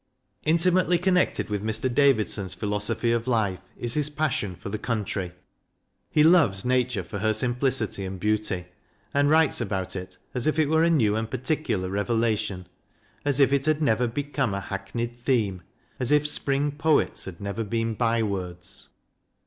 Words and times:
Intimately 0.47 0.97
connected 0.97 1.51
with 1.51 1.63
Mr. 1.63 1.87
Davidson's 1.93 2.55
philo 2.55 2.79
sophy 2.79 3.11
of 3.11 3.27
life 3.27 3.59
is 3.77 3.93
his 3.93 4.09
passion 4.09 4.55
for 4.55 4.69
the 4.69 4.79
country. 4.79 5.31
He 6.09 6.23
loves 6.23 6.65
Nature 6.65 7.03
for 7.03 7.19
her 7.19 7.33
simplicity 7.33 8.03
and 8.03 8.19
beauty, 8.19 8.65
and 9.13 9.29
writes 9.29 9.61
about 9.61 9.95
it 9.95 10.17
as 10.33 10.47
if 10.47 10.57
it 10.57 10.69
were 10.69 10.81
a 10.83 10.89
new 10.89 11.15
and 11.15 11.29
particular 11.29 11.87
revelation, 11.87 12.65
as 13.25 13.39
if 13.39 13.53
it 13.53 13.67
had 13.67 13.79
never 13.79 14.07
become 14.07 14.55
a 14.55 14.59
hackneyed 14.59 15.15
theme, 15.15 15.61
as 15.99 16.11
if 16.11 16.25
Spring 16.25 16.71
Poets 16.71 17.25
had 17.25 17.39
never 17.39 17.63
been 17.63 17.93
by 17.93 18.23
words. 18.23 18.89